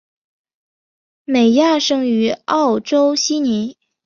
[1.25, 3.77] 美亚生于澳洲悉尼。